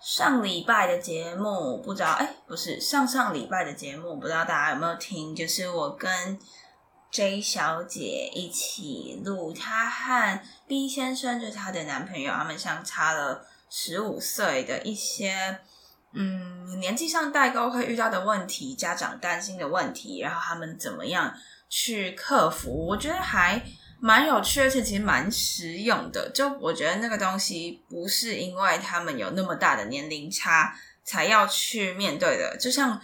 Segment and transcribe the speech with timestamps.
[0.00, 5.34] 上礼拜的节目不知道，哎，不是上上礼拜的节目，不知道大家有没有听？
[5.34, 6.38] 就是我跟
[7.10, 15.60] J 小姐一起录，她和 B 先生就是她的男朋友，他们相差了十五岁的一些。
[16.18, 21.34] 嗯，年纪上代沟会遇到的问题，家长担心的问题，然后他们怎么样
[21.68, 22.86] 去克服？
[22.86, 23.62] 我觉得还
[24.00, 26.30] 蛮有趣，而且其实蛮实用的。
[26.34, 30.74] 就我觉得那个东西不是因为他们有那么大的年龄差
[31.04, 33.00] 才要去面对的，就像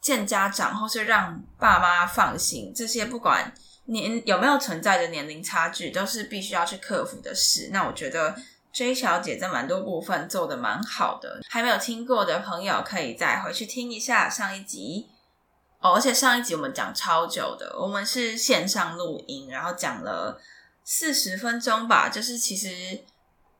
[0.00, 3.52] 见家长或是让爸妈放心，这些不管
[3.86, 7.70] 年有没有存在的年龄差距，都是必须要去克服的事。
[7.72, 8.34] 那我觉得。
[8.70, 15.08] J 小姐在蛮多部分做得蛮好的，还没有听过的朋友可以再回去听一下上一集
[15.80, 15.94] 哦。
[15.94, 20.40] 而且上一集我们讲超久的，我们是线上录音，然后讲了
[20.84, 22.08] 四十分钟吧。
[22.08, 23.00] 就是其实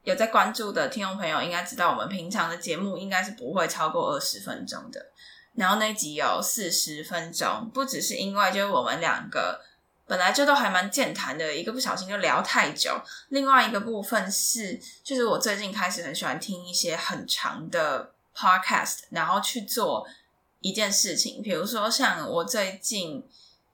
[0.05, 5.07] 有在关注的听众朋友应该知道，我们平常的节目应该是不会超过二十分钟的。
[5.55, 9.61] 然后那一集有四十分钟，不只是因为就是我们两个。
[10.07, 12.99] 本来就都还蛮健谈的，一个不小心就聊太久。
[13.29, 20.09] 另外一个部分是，就是我最近开始很喜欢听一些很长的 podcast，然后去做
[20.61, 21.43] 一件事情。
[21.43, 23.27] 比如说，像我最近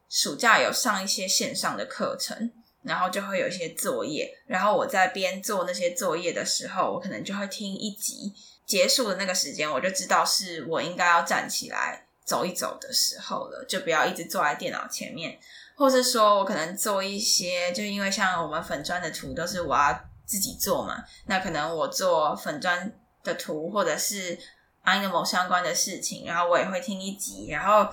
[0.08, 4.36] 暑假有上一些线上的课程，然后就会有一些作业。
[4.46, 8.32] 然后我在边做那些作业的时候，我可能就会听一集，
[8.66, 15.38] 结束的那个时间，我就知道是我应该要站起来走一走的时候了，就不要一直坐在电脑前面。
[15.76, 22.92] 或是说我可能做一些，就因为像我们粉砖的图都是我要自己做嘛，那可能我做粉砖
[23.25, 24.38] 的图或者是
[24.84, 27.89] Animal 相关的事情，然后我也会听一集，然后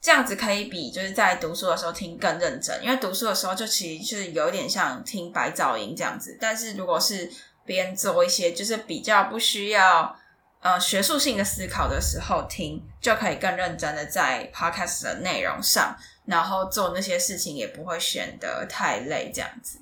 [0.00, 7.30] 这样子可以比就是在读书的时候听更认真，因为读书的时候就其实是有点像听白噪音这样子，但是如果是
[7.64, 10.16] 边做一些就是比较不需要
[10.60, 15.96] 呃学术性的思考的时候听，就可以更认真的在 Podcast 的内容上。
[16.24, 19.80] 然后做那些事情也不会显得太累，这样子。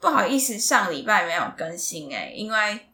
[0.00, 2.88] 不好意思，上礼拜没有更新诶，因为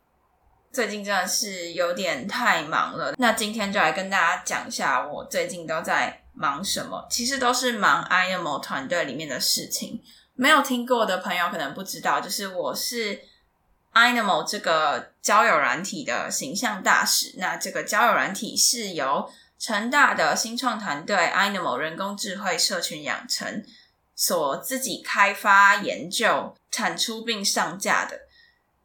[0.73, 3.15] 最近真的是有点太忙了。
[3.19, 7.07] 那今天就来跟大家讲一下我最近都在忙什么。
[7.11, 10.01] 其实都是忙 INMO 团队里面的事情。
[10.35, 13.21] 没有听过的朋友可能不知道，就是我是
[13.93, 17.35] INMO 这个交友软体的形象大使。
[17.37, 19.29] 那这个交友软体是由
[19.59, 23.65] 成大的新创团队 INMO 人工智慧社群养成
[24.15, 28.21] 所自己开发、研究、产出并上架的。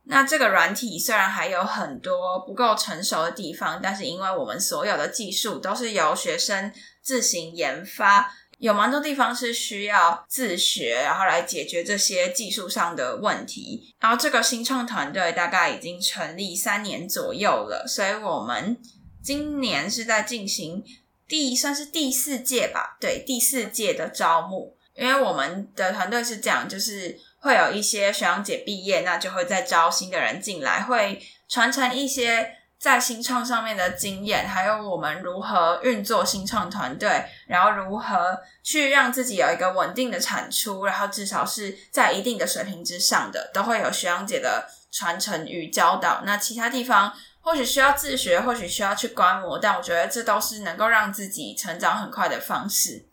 [0.08, 6.72] 那这个软体虽然还有很多不够成熟的地方，但是因为我们所有的技术都是由学生
[7.02, 13.94] 自行研发，有蛮多地方是需要自学，然后来解决这些技术上的问题。
[14.00, 18.78] 然后这个新创团队大概已经成立三年左右了，所以我们。
[19.26, 20.84] 今年是在进行
[21.28, 24.78] 第算是第四届吧，对，第四届的招募。
[24.94, 46.24] 因为我们的团队是这样，就是会有一些学长姐毕业，那就会再招新的人进来，会传承一些在新创上面的经验，还有我们如何运作新创团队，然后如何去让自己有一个稳定的产出，然后至少是在一定的水平之上的，都会有学长姐的传承与教导。
[46.26, 47.14] 那其他地方。
[47.46, 53.06] 或许需要自学，或许需要去观摩，但我觉得这都是能够让自己成长很快的方式。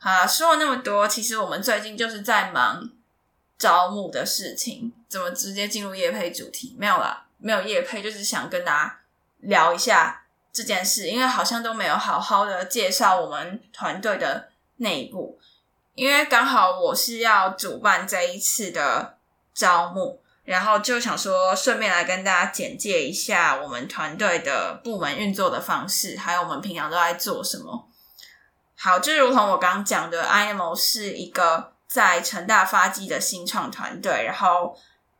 [0.00, 2.82] 好，说了那么多，其实我们最近就是在忙
[3.58, 4.92] 招募的事情。
[5.08, 6.76] 怎么直接进入业配主题？
[6.78, 9.00] 没有啦，没有业配，就是想跟大家
[9.40, 15.38] 聊一下这件事，因为好像都没有好好的介绍我们团队的内部，
[15.94, 19.16] 因为刚好我是要主办这一次的
[19.52, 20.22] 招募。
[20.44, 27.86] 然后就想说，顺便来跟大家简介一下我们团队的部门运作的方式，还有我们平常都在做什么。
[28.74, 34.76] 好，就如同我刚刚讲的，IMO 是一个在成大发迹的新创团队，然后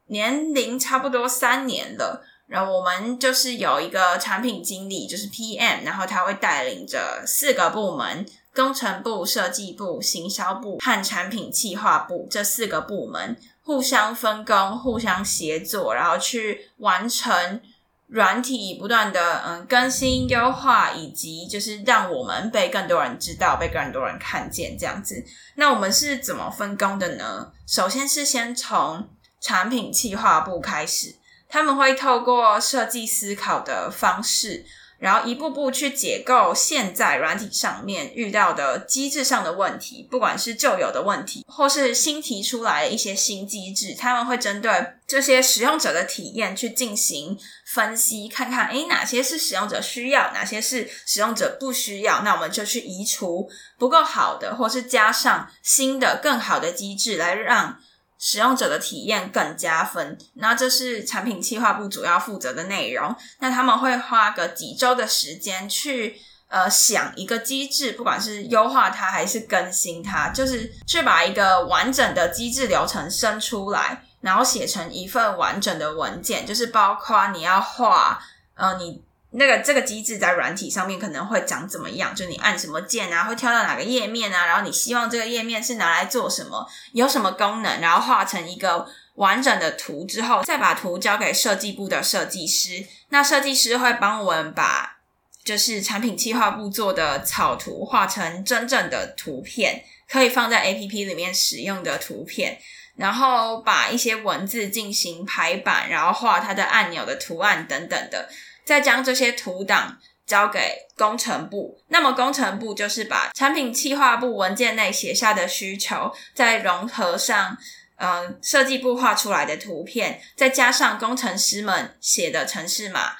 [0.06, 2.24] 年龄差不多三年了。
[2.46, 8.24] 然后我们就是有一个产品经理，就是 PM，然后他会带领着四个部门：
[8.54, 13.36] 工程部、设计部、行销部和产品企划部这四个部门。
[13.62, 17.60] 互相分工，互相协作，然后去完成
[18.08, 25.22] 软体不断的嗯更新优化，以及就是让我们被更多人知道，被更多人看见这样子。
[25.54, 27.52] 那我们是怎么分工的呢？
[27.66, 29.08] 首先是先从
[29.40, 31.14] 产品企划部开始，
[31.48, 34.64] 他们会透过设计思考的方式。
[34.98, 44.70] 然后一步步去解构现在软体上面遇到的机制上的问题，不管是旧有的问题，或是新提出来的一些新机制，他们会针对
[45.06, 53.48] 这些使用者的体验去进行分析，看看诶哪些是使用者需要，哪些是使用者不需要，那我们就去移除
[53.78, 57.78] 不够好的，或是加上新的更好的机制来让。
[58.18, 63.14] 使用者的体验更加分，那这是产品企划部主要负责的内容。
[63.38, 78.22] 那他们会花个几周的时间去呃想一个机制，不管是优化它还是更新它，就是去把一个完整的机制流程生出来，然后写成一份完整的文件，就是包括你要画
[78.54, 79.02] 呃你。
[79.30, 82.14] 那个这个机制在软体上面可能会长怎么样？
[82.14, 84.46] 就你按什么键啊，会跳到哪个页面啊？
[84.46, 86.66] 然后你希望这个页面是拿来做什么？
[86.92, 87.80] 有什么功能？
[87.80, 92.86] 然后画成一个完整的图之后，再把图交给设计部的设计师。
[93.10, 94.98] 那设计师会帮我们把
[95.44, 102.58] 就是产品计划部做的草图画成真正的图片，可以放在 APP 里面使用的图片。
[102.96, 108.28] 然后把一些文字进行排版，然后画它的按钮的图案等等的。
[108.68, 110.60] 再将这些图档交给
[110.94, 117.56] 工程部，那么工程部就是把产品企划部文件内写下的需求，再融合上，
[117.96, 123.12] 呃，设计部画出来的图片，再加上工程师们写的程式码，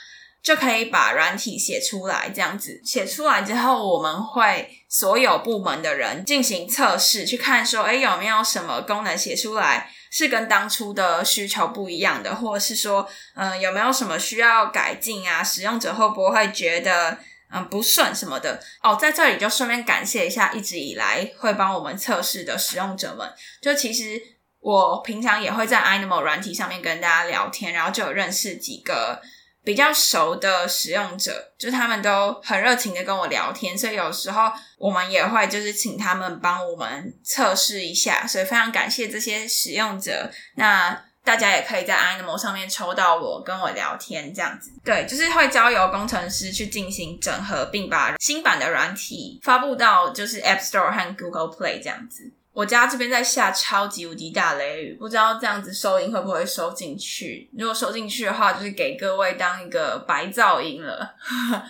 [0.43, 2.29] 就可以把软体写出来。
[2.29, 9.91] 这样子写出来之后，我们会所有部门的人进行测试，去看说，诶，有没有什么功能写出来。
[10.11, 15.43] 是跟当初的需求不一样的，或者是说，嗯、有没有什么需要改进啊？
[15.43, 17.19] 使用者会不会觉得，
[17.51, 18.61] 嗯，不顺什么的？
[18.83, 23.29] 哦，在这里就顺便感谢一下一直以来会帮我们测试的使用者们。
[23.61, 24.21] 就其实
[24.61, 29.21] 我平常也会在 Animal 软体上面跟大家聊天，然后就有认识几个。
[29.65, 40.31] 比较熟的使用者，就他们都很热情的跟我聊天，所以有时候我们也会就是请他们帮我们测试一下，所以非常感谢这些使用者。
[40.55, 52.33] 那大家也可以在 Animal 上面抽到我跟我聊天这样子，对，就是会交由工程师去进行整合，并把新版的软体发布到就是 App Store 和 Google Play 这样子。
[52.59, 57.49] 我家这边在下超级无敌大雷雨，不知道这样子收音会不会收进去。
[57.57, 61.15] 如果收进去的话，就是给各位当一个白噪音了。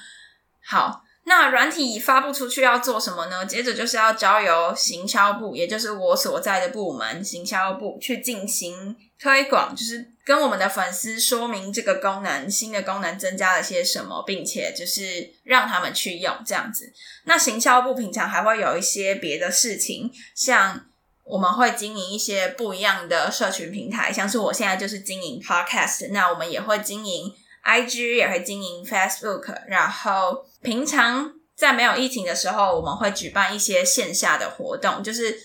[0.64, 3.44] 好，那软体发布出去要做什么呢？
[3.44, 16.92] 接着就是要交由行销部，也就是我所在的部门行销部去进行推广，就是跟我们的粉丝说明这个功能，新的功能增加了些什么，并且就是让他们去用这样子。
[17.24, 20.84] 那行销部平常还会有一些别的事情，像
[21.24, 27.32] 我们会经营一些不一样的社群平台，像是我现在就是经营 Podcast，那我们也会经营
[27.64, 29.62] IG，也会经营 Facebook。
[29.66, 35.40] 然后平常在没有疫情的时候，我们会举办一些线下的活动，就是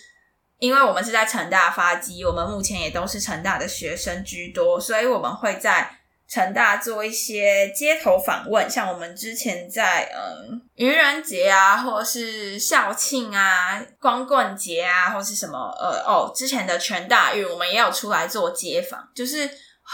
[0.64, 6.00] 因为我们是在成大发机，我们目前也都是成大的学生居多，所以我们会在。
[6.26, 19.48] 成大做一些街头访问，像我们之前在嗯愚人节啊，或是校庆啊、光棍节啊，或是什么呃哦，之前的全大运，我们也有出来做街访，就是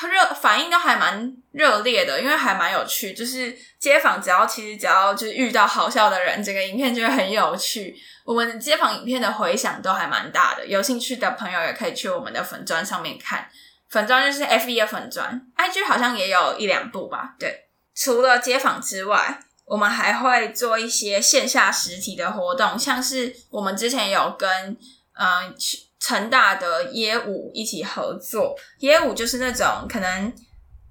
[0.10, 3.14] 热反应都还蛮热烈的，因为还蛮有趣。
[3.14, 7.96] 就是街访只要其实只要就是遇到好笑的人，这个影片就会很有趣。
[8.24, 13.50] 我们街访影片的回响都还蛮大的，有兴趣的朋友也可以去我们的粉砖上面看。
[13.90, 17.34] 粉砖就是 FB 的粉砖，IG 好像也有一两部吧。
[17.40, 17.66] 对，
[17.96, 24.78] 除了街访之外，我们还会做一些线下实体的活动，像是我们之前有跟
[25.14, 25.56] 嗯
[26.00, 30.34] 成大的耶舞一起合作，耶舞就是那种可能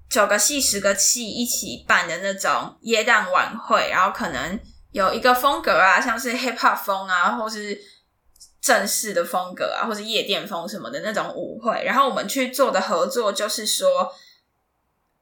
[0.09, 4.59] 九个系、十个系一起办的那种耶诞晚会，然后可能
[4.91, 7.79] 有一个风格啊，像是 Hip Hop 风啊，或是。
[8.61, 13.87] 正式的风格啊，或是夜店风什么的那种舞会，然后我们去做的合作就是说，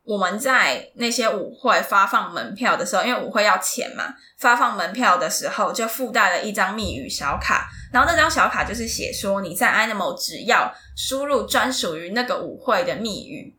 [0.07, 4.05] 我们在那些舞会发放门票的时候，因为舞会要钱嘛，
[4.39, 13.55] 发放门票的时候就附带了一张密语小卡，然后那张小卡就是写说你在 Animal 只要输入专属于那个舞会的密语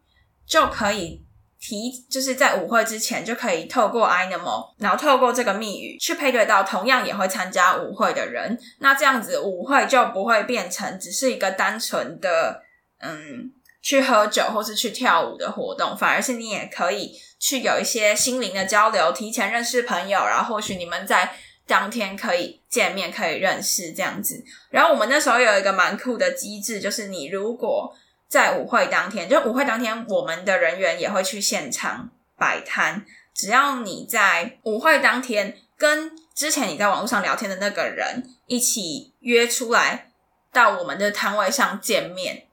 [0.47, 1.25] 就可以。
[1.61, 12.62] 提就是在舞会之前就可以透过 Animal，然后透过这个密语去配对到同样也会参加舞会的人，那这样子舞会就不会变成只是一个单纯的
[13.00, 13.50] 嗯
[13.88, 21.35] 去喝酒或是去跳舞的活动，反而是你也可以去有一些心灵的交流，提前认识朋友，然后或许你们在
[21.66, 24.45] 当天可以见面，可以认识这样子。
[24.68, 27.90] 然后我们那时候有一个蛮酷的机制，就是你如果
[28.28, 33.07] 在舞会当天，就舞会当天，我们的人员也会去现场摆摊。
[33.35, 40.11] 只要你在舞会当天跟之前你在网络上聊天的那个人一起约出来
[40.52, 42.48] 到我们的摊位上见面，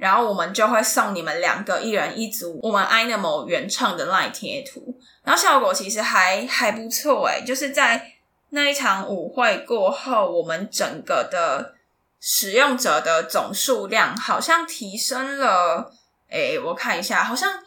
[0.00, 8.12] 然后我们就会送你们两个一人一组我们 Animal 原创的 LINE 贴图，然后效果其实还还不错诶，就是在
[8.48, 11.74] 那一场舞会过后，我们整个的
[12.18, 15.92] 使用者的总数量好像提升了，
[16.30, 17.62] 诶，我看一下，好像。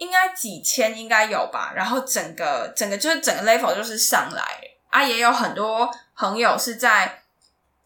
[0.00, 4.42] 应该几千应该有吧，然后整个整个就是整个 level 就是上来
[4.88, 7.19] 啊，也有很多朋友是在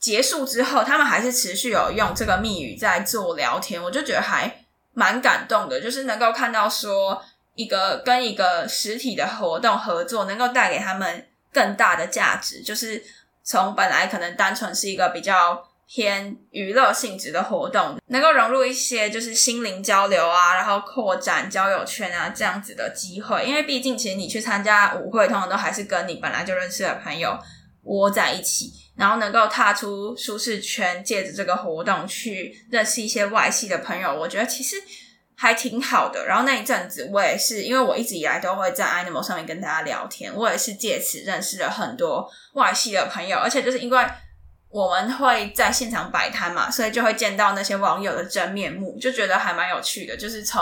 [0.04, 4.54] 结束之后，他们还是持续有用这个密语在做聊天，我就觉得还
[4.92, 13.02] 蛮感动的，就是能够看到说一个跟一个实体的活动合作，能够带给他们更大的价值，就是
[13.42, 15.66] 从本来可能单纯是一个比较。
[15.86, 23.44] 偏娱乐性质的活动，能够融入一些就是心灵交流啊，然后扩展交友圈啊这样子的机会。
[23.44, 27.38] 因为毕竟，其实你去参加舞会，通常都还是跟你本来就认识的朋友
[27.84, 34.76] 窝在一起，然后能够踏出舒适圈，借着这个活动去认识一些外系的朋友，我觉得其实
[35.36, 36.26] 还挺好的。
[36.26, 43.98] 然后那一阵子，我也是因为我一直以来都会在 Animal 上面跟大家聊天，我也是借此认识了很多外系的朋友，而且就是因为。
[44.70, 50.16] 我们会在现场摆摊嘛，所以就会见到那些网友的真面目，就觉得还蛮有趣的。
[50.16, 50.60] 就是从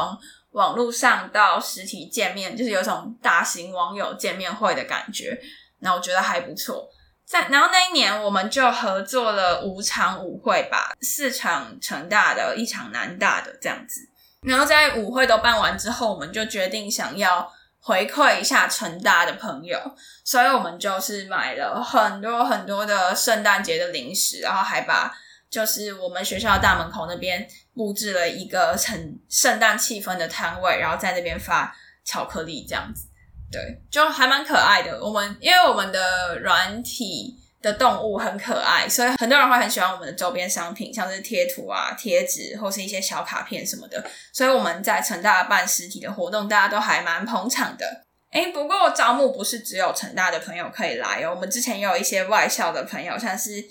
[0.51, 5.35] 网络上到实体见面，就是有种大型网友见面会的感觉。
[5.79, 6.87] 那我觉得还不错。
[7.33, 14.07] 在然后那一年，我们就合作了五场舞会吧，四场成大的，一场南大的这样子。
[14.43, 17.51] 然后在舞会都办完之后，我们就决定想要。
[17.85, 19.77] 回馈一下成大的朋友，
[20.25, 25.13] 所以我们就是买了很多很多的圣诞节的零食，然后还把
[25.51, 33.09] 就是我们学校大门口那边布置了一个很圣诞气氛的摊位，然后在那边发巧克力这样子，
[33.53, 34.99] 对，就还蛮可爱的。
[35.05, 37.39] 我们因为我们的软体。
[37.63, 44.05] 的动物很可爱，所以很多人会很喜欢我们的周边商品，像是贴图啊、贴纸或是一些小卡片什么的。
[44.33, 48.03] 所以我们在成大办实体的活动，大家都还蛮捧场的。
[48.33, 53.65] 诶，不过招募不是只有成大的朋友可以来哦，我们之前也有一些外校的朋友，像是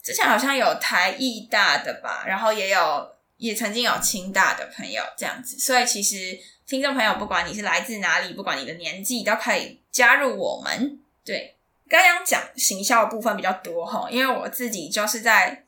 [0.00, 5.58] 之前好像有台艺大的吧，然后也有也曾经有清大的朋友这样子。
[5.58, 10.98] 所以其实听众朋友，不管你是来自哪里，不管你的年纪，都可以加入我们。
[11.24, 11.54] 对。
[11.88, 15.62] 刚刚讲行销的部分比较多齁，因为我自己就是在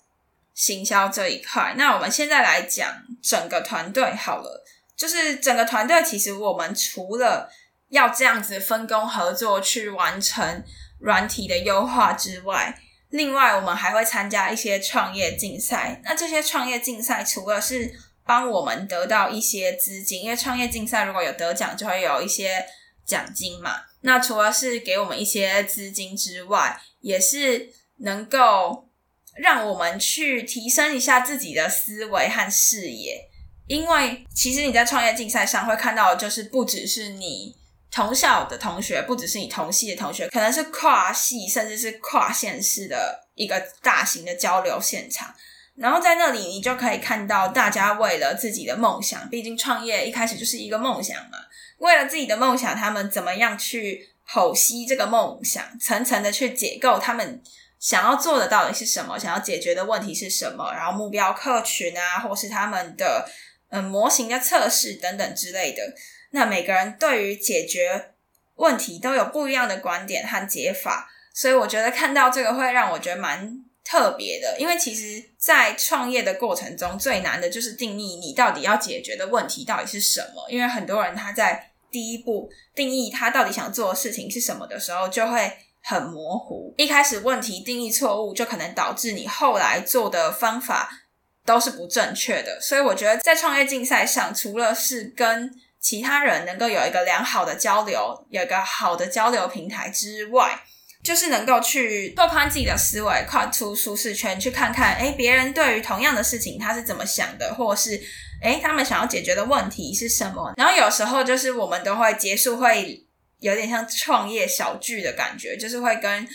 [0.53, 1.75] 行销这一块。
[1.79, 4.65] 那我们现在来讲整个团队好了，
[4.97, 7.49] 就是整个团队其实我们除了
[7.91, 10.65] 要这样子分工合作去完成
[10.99, 12.77] 软体的优化之外，
[13.11, 16.01] 另外我们还会参加一些创业竞赛。
[16.05, 17.93] 那这些创业竞赛除了是
[18.25, 22.67] 帮我们得到一些资金，因为创业竞赛如果有得奖，就会有一些
[23.07, 23.83] 奖金嘛。
[24.03, 28.89] 那除了是给我们一些资金之外，也是能够
[29.37, 33.29] 让我们去提升一下自己的思维和视野。
[33.67, 37.57] 因为其实你在创业竞赛上会看到，就是不只是你
[37.99, 45.35] 同校的同学，不只是你同系的同学，可能是跨系甚至是跨县市的一个大型的交流现场。
[45.75, 51.39] 然后在那里，你就可以看到大家为了自己的梦想，毕竟创业一开始就是一个梦想嘛。
[51.79, 57.43] 为了自己的梦想，他们怎么样去剖析这个梦想，层层的去解构他们
[57.81, 63.29] 想要做的到底是什么，想要解决的问题是什么，然后目标客群啊，或是他们的
[63.71, 65.83] 嗯模型的测试等等之类的。
[66.31, 68.11] 那每个人对于解决
[68.57, 80.45] 问题都有不一样的观点和解法，所以我觉得看到这个会让我觉得蛮特别的，因为其实，在创业的过程中，最难的就是定义你到底要解决的问题到底是什么。
[80.51, 86.75] 因为很多人他在第一步定义他到底想做的事情是什么的时候，就会很模糊。
[86.77, 91.05] 一开始问题定义错误，就可能导致你后来做的方法
[91.47, 92.61] 都是不正确的。
[92.61, 100.61] 所以，我觉得在创业竞赛上，除了是跟其他人能够有一个良好的交流，有一个好的交流平台之外，
[101.05, 108.01] 就是能够去拓宽自己的思维，跨出舒适圈，去看看，诶，别人对于同样的事情他是怎么想的，或是，
[108.43, 110.53] 诶，他们想要解决的问题是什么？
[110.57, 113.07] 然后有时候就是我们都会结束会
[113.39, 116.29] 有点像创业小聚的感觉，就是会跟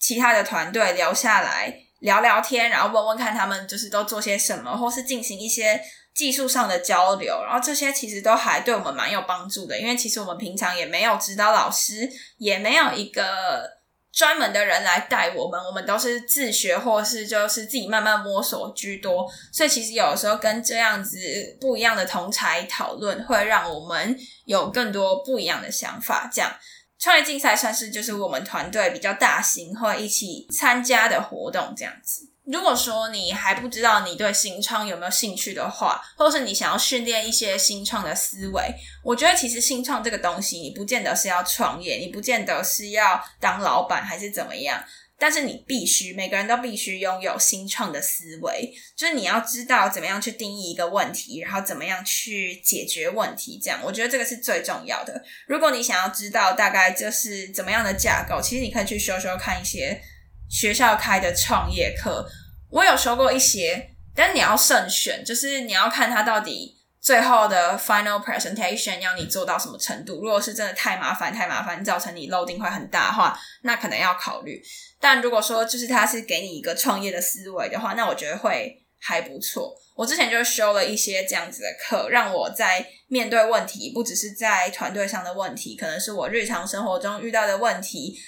[0.00, 5.78] 其他的团队留下来聊聊天，然后问问看他们就是都做些什么，或是进行一些
[6.18, 13.78] 技术上的交流，然后这些其实都还对我们蛮有帮助的，因为其实我们平常也没有指导老师，也没有一个
[14.12, 21.16] 专门的人来带我们，我们都是自学或是就是自己慢慢摸索居多，所以其实有时候跟这样子
[21.60, 26.28] 不一样的同才讨论，会让我们有更多不一样的想法。
[26.32, 26.52] 这样
[26.98, 32.28] 创业竞赛算是就是我们团队比较大型会一起参加的活动，这样子。
[32.50, 38.74] 如果说你还不知道你对新创有没有兴趣的话，或者是你想要训练一些新创的思维，
[39.04, 44.82] 我觉得其实新创这个东西，你不见得是要创业，你不见得是要当老板还是怎么样，
[45.18, 55.22] 但是你必须每个人都必须拥有新创的思维，就是你要知道怎么样去定义一个问题，然后怎么样去解决问题，这样我觉得这个是最重要的。
[55.46, 60.00] 如果你想要知道大概就是怎么样的架构，其实你可以去修修看一些。
[60.48, 62.26] 学校开的创业课，
[62.70, 70.14] 我有修过一些，但你要慎选，就是你要看他到底最后的 final presentation 要你做到什么程度。
[70.22, 74.60] 如果是真的太麻烦、太麻烦，造成你 loadin 会很大的话，那可能要考虑。
[75.00, 79.72] 但如果说就是他是给你一个创业的思维的话，那我觉得会还不错。
[79.94, 88.18] 我之前就修了一些这样子的课，让我在面对问题，不只是在团队上的问题，可能是我日常生活中遇到的问题。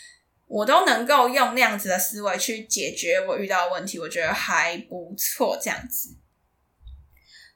[0.51, 5.57] 我都能够用那样子的思维去解决我遇到的问题，我觉得还不错。
[5.63, 6.17] 这样子，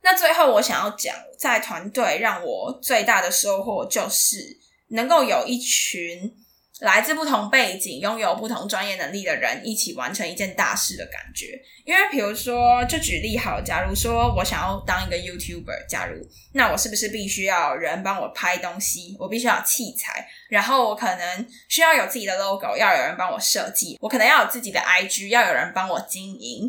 [0.02, 4.58] 那最后我想要讲，在团队让我最大的收获就是
[4.88, 6.36] 能够有一群。
[6.80, 11.56] 来自不同背景、拥有不同专业能力的人一起完成一件大事的感觉。
[11.84, 16.20] 因为，比如说，就举例好，假如说我想要当一个 YouTuber，假如
[16.52, 19.16] 那我是不是必须要有人帮我拍东西？
[19.20, 23.96] 我必须要有器材，然后我可能需要有自己的 logo，要有人帮我设计。
[24.00, 26.68] 我可能要有自己的 IG，要有人帮我经营。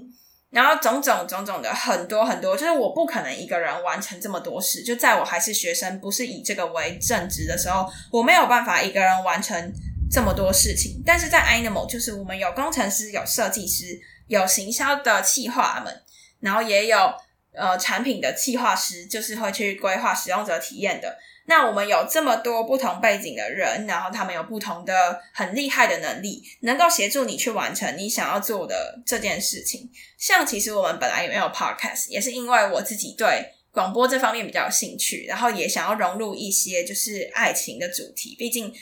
[0.51, 4.83] 然后种种种种的很多很多，就是我不可能一个人完成这么多事。
[4.83, 9.73] 就在我还是学生，不是以这个为正职的时候，我没有办法一个人完成。
[10.15, 15.93] 这么多事情，但是在 Animal 就是我们有工程师、有设计师、有行销的企划们，
[16.39, 17.13] 然后也有
[17.51, 21.17] 呃产品的企划师，就是会去规划使用者体验的。
[21.47, 29.91] 那我们有这么多不同背景的人，然后他们有不同的很厉害的能力，能够协助你去完成你想要做的这件事情。
[30.17, 38.73] 像其实我们本来也没有 Podcast，也是因为我自己对广播这方面比较有兴趣，然后也想要融入一些就是爱情的主题，毕竟。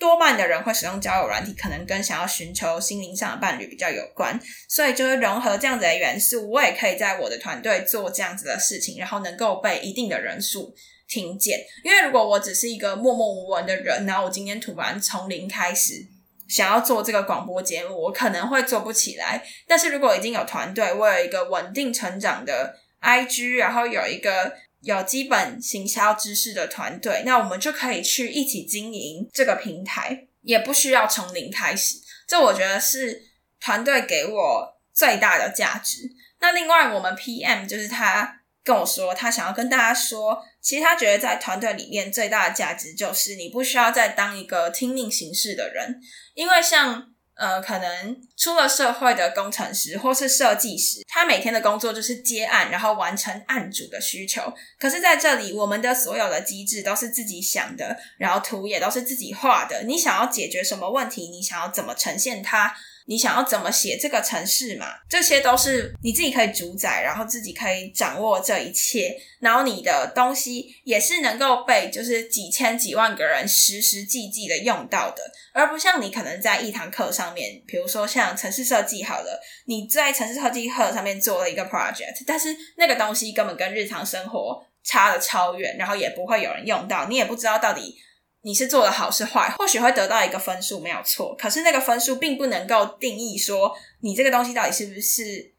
[0.00, 10.74] 多半的人会使用交友软体，可能跟想要寻求心灵上的伴侣比较有关，所以就是融合这样子的元素，我也可以在我的团队做这样子的事情，然后能够被一定的人数
[11.06, 11.60] 听见。
[11.84, 16.06] 因为如果我只是一个默默无闻的人，然后我今天突然从零开始
[16.48, 19.44] 想要做这个广播节目，我可能会做不起来。
[19.68, 24.54] 但是如果已经有团队，我有一个稳定成长的 IG，然后有一个。
[24.80, 31.96] 有基本行销知识的团队，那我们就可以去一起经营这个平台，也不需要从零开始。
[32.26, 33.22] 这我觉得是
[33.60, 36.10] 团队给我最大的价值。
[36.40, 46.00] 那另外，我们 PM 就是他跟我说，他想要跟大家说，其实他觉得在团队里面最大的价值就是你不需要再当一个听命行事的人，
[46.34, 47.14] 因为像。
[47.40, 54.52] 呃，可能出了社会的工程师或是设计师，他每天的工作就是接案，然后完成案主的需求。
[54.78, 59.84] 可是在这里，我们的所有的机制都是自己想的，然后图也都是自己画的。
[59.84, 61.28] 你想要解决什么问题？
[61.28, 62.76] 你想要怎么呈现它？
[63.10, 64.86] 你想要怎么写这个城市嘛？
[65.08, 69.20] 这些都是你自己可以主宰，然后自己可以掌握这一切。
[69.40, 87.96] 然后你的东西也是能够被就是几千几万个人实实际际的用到的，而不像你可能在一堂课上面，比如说像城市设计好了，你在城市设计课上面做了一个 project，但是那个东西根本跟日常生活差得超远，然后也不会有人用到，你也不知道到底。
[88.42, 91.36] 你是做的好是坏，或许会得到一个分数，没有错。
[91.36, 95.54] 可是那个分数并不能够定义说你这个东西到底是不是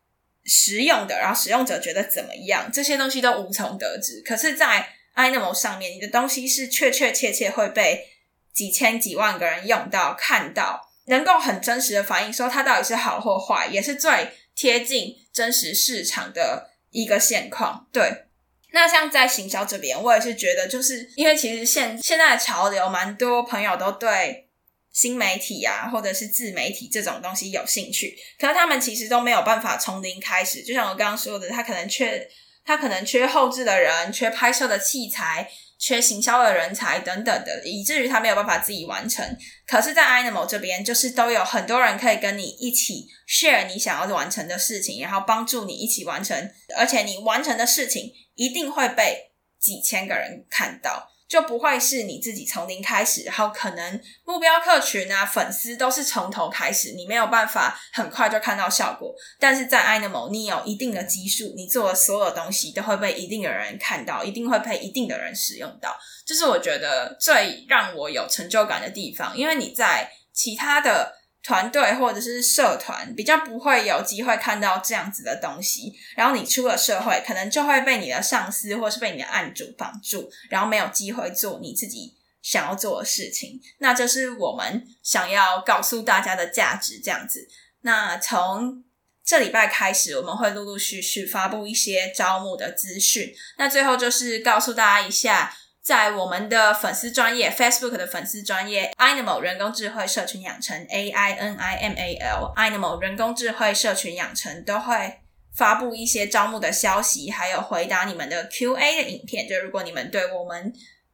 [0.46, 4.22] 实用的，然后使用者觉得怎么样，这些东西都无从得知。
[4.26, 8.04] 可是，在 iNomo 上面，你的东西是确确切切会被
[8.52, 17.88] 几千几万个人用到、看到，能够很真实的反映说它到底是好或坏，也是最贴近真实市场的一个现况。
[17.94, 18.26] 对。
[18.74, 24.48] 那像在行销这边，我也是觉得，就是因为其实现现在的潮流，蛮多朋友都对
[24.94, 30.64] 新媒体啊，或者是自媒体这种东西有兴趣，可是他们其实都没有办法从零开始。
[30.64, 32.28] 就像我刚刚说的，他可能缺
[32.66, 39.26] 他可能缺后置的人，缺拍摄的器材，缺行销的人才等等的，以至于他没有办法自己完成。
[39.68, 51.08] 可是，在 Ainamo 这边，就是都有很多人可以跟你一起 share 你想要完成的事情，然后帮助你一起完成，而且你完成的事情一定会被几千个人看到。
[51.28, 59.16] 就不会是你自己从零开始，然后可能目标客群啊、粉丝都是从头开始，你没有办法很快就看到效果。
[59.40, 65.96] 但是在 Ainamo，你有一定的基数，你做的所有东西都会被一定的人看到，一定会被一定的人使用到。
[66.26, 71.21] 这是我觉得最让我有成就感的地方，因为你在其他的。
[71.44, 83.60] 团队或者是社团比较不会有机会看到这样子的东西，然后你出了社会，可能就会被你的上司或是被你的案主绑住，然后没有机会做你自己想要做的事情。
[83.80, 87.48] 那这是我们想要告诉大家的价值，这样子。
[87.82, 88.84] 那从
[89.26, 93.34] 这礼拜开始，我们会陆陆续续发布一些招募的资讯。
[93.58, 95.56] 那最后就是告诉大家一下。
[95.84, 105.20] 在我们的粉丝专业 Facebook 的粉丝专业 Ainamo 人工智慧社群养成 A I N I M A L Ainamo 人工智慧社群养成都会
[105.56, 109.50] 发布一些招募的消息，还有回答你们的 Q A 的影片。
[109.50, 110.72] 就如果你们对我们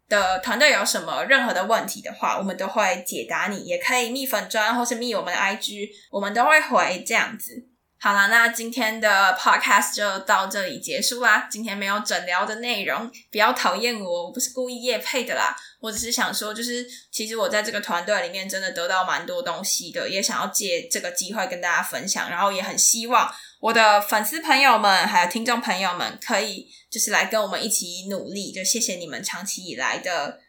[0.10, 3.58] 的团队有什么任何的问题的话，我们都会解答你。
[3.64, 7.68] 也可以密粉专或是密我们的 I G，我们都会回这样子。
[8.00, 11.48] 好啦，那今天的 podcast 就到这里结束啦。
[11.50, 15.56] 今天没有诊疗的内容，不要讨厌我，我不是故意夜配的啦。
[15.80, 22.30] 我只是想说，就是其实我在这个团队里面真的得到蛮多东西的，也想要借这个机会跟大家分享。
[22.30, 28.52] 然后也很希望我的粉丝朋友们还有听众朋友们可以就是来跟我们一起努力。
[28.52, 30.40] 就谢谢你们长期以来的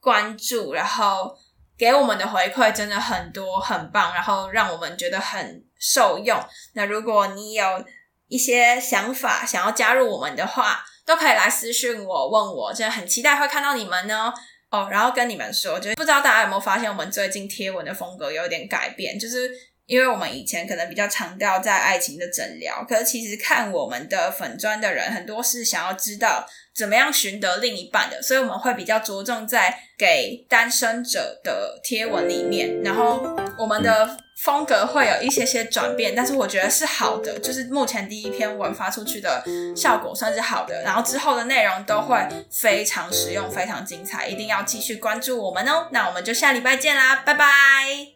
[0.00, 1.38] 关注，然后
[1.78, 5.62] 给我们的回馈真的很多，很棒，然后让我们觉得很。
[5.78, 6.42] 受用。
[6.74, 7.84] 那如果你有
[8.28, 14.32] 一些想法想要加入我们的话，都可以来私信我问我，真的很期待会看到你们呢。
[14.68, 19.48] 哦，然后跟你们说，就是不知道大家有没有发现，我们最近贴文的风格有点改变，就是
[19.86, 26.44] 因为我们以前可能比较强调在爱情的诊疗，可是其实看我们的粉专的人很多是想要知道
[26.76, 34.16] 怎么样寻得另一半的，所以我们会比较着重在给单身者的贴文里面，然后我们的。
[34.36, 39.42] 风格会有一些些转变，但是我觉得是好的，就是目前第一篇文发出去的
[39.74, 42.18] 效果算是好的，然后之后的内容都会
[42.52, 45.88] 非常实用、非常精彩，一定要继续关注我们哦。
[45.90, 48.15] 那我们就下礼拜见啦，拜拜。